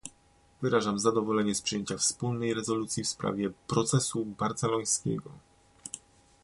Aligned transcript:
Wyrażam 0.61 0.99
zadowolenie 0.99 1.55
z 1.55 1.61
przyjęcia 1.61 1.97
wspólnej 1.97 2.53
rezolucji 2.53 3.03
w 3.03 3.07
sprawie 3.09 3.49
"Procesu 3.67 4.25
barcelońskiego 4.25 5.31